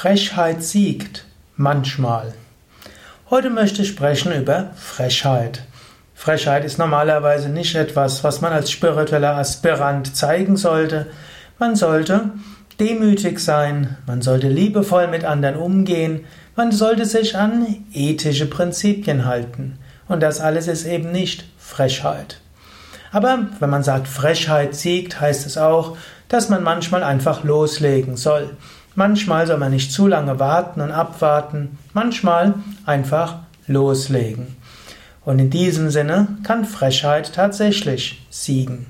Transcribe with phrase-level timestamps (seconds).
[0.00, 1.24] Frechheit siegt
[1.56, 2.32] manchmal.
[3.30, 5.62] Heute möchte ich sprechen über Frechheit.
[6.14, 11.08] Frechheit ist normalerweise nicht etwas, was man als spiritueller Aspirant zeigen sollte.
[11.58, 12.30] Man sollte
[12.78, 19.80] demütig sein, man sollte liebevoll mit anderen umgehen, man sollte sich an ethische Prinzipien halten.
[20.06, 22.38] Und das alles ist eben nicht Frechheit.
[23.10, 25.96] Aber wenn man sagt, Frechheit siegt, heißt es auch,
[26.28, 28.50] dass man manchmal einfach loslegen soll.
[28.98, 33.36] Manchmal soll man nicht zu lange warten und abwarten, manchmal einfach
[33.68, 34.56] loslegen.
[35.24, 38.86] Und in diesem Sinne kann Frechheit tatsächlich siegen.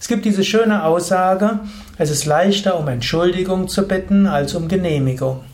[0.00, 1.60] Es gibt diese schöne Aussage,
[1.96, 5.44] es ist leichter um Entschuldigung zu bitten als um Genehmigung.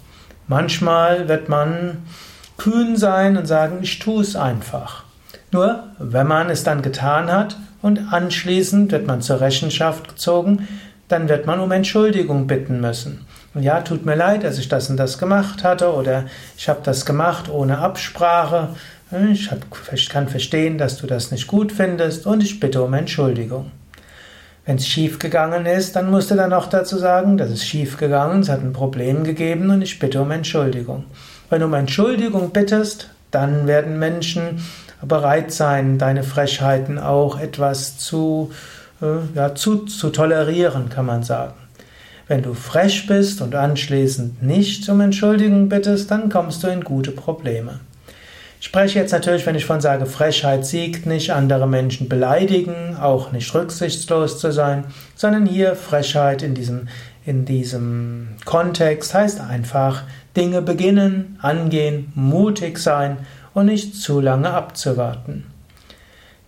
[0.46, 1.98] Manchmal wird man
[2.56, 5.04] kühn sein und sagen, ich tue es einfach.
[5.52, 10.66] Nur wenn man es dann getan hat und anschließend wird man zur Rechenschaft gezogen,
[11.08, 13.26] dann wird man um Entschuldigung bitten müssen.
[13.54, 16.26] Und ja, tut mir leid, dass ich das und das gemacht hatte oder
[16.56, 18.68] ich habe das gemacht ohne Absprache.
[19.92, 23.70] Ich kann verstehen, dass du das nicht gut findest und ich bitte um Entschuldigung.
[24.66, 27.96] Wenn es schief gegangen ist, dann musst du dann auch dazu sagen, das ist schief
[27.96, 31.04] gegangen, es hat ein Problem gegeben und ich bitte um Entschuldigung.
[31.48, 34.62] Wenn du um Entschuldigung bittest, dann werden Menschen
[35.00, 38.50] bereit sein, deine Frechheiten auch etwas zu,
[39.00, 41.54] äh, ja, zu, zu tolerieren, kann man sagen.
[42.28, 47.10] Wenn du frech bist und anschließend nicht um Entschuldigung bittest, dann kommst du in gute
[47.10, 47.80] Probleme.
[48.60, 53.32] Ich spreche jetzt natürlich, wenn ich von sage, Frechheit siegt nicht, andere Menschen beleidigen, auch
[53.32, 56.88] nicht rücksichtslos zu sein, sondern hier Frechheit in diesem,
[57.24, 60.02] in diesem Kontext heißt einfach
[60.36, 63.18] Dinge beginnen, angehen, mutig sein
[63.54, 65.46] und nicht zu lange abzuwarten.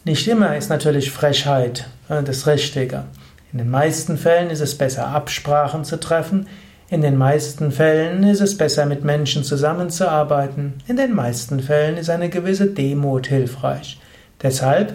[0.05, 3.05] Nicht immer ist natürlich Frechheit äh, das Richtige.
[3.53, 6.47] In den meisten Fällen ist es besser, Absprachen zu treffen.
[6.89, 10.75] In den meisten Fällen ist es besser, mit Menschen zusammenzuarbeiten.
[10.87, 14.01] In den meisten Fällen ist eine gewisse Demut hilfreich.
[14.43, 14.95] Deshalb,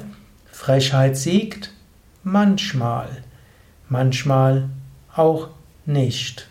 [0.51, 1.71] Frechheit siegt
[2.23, 3.09] manchmal,
[3.89, 4.69] manchmal
[5.13, 5.49] auch
[5.85, 6.47] nicht.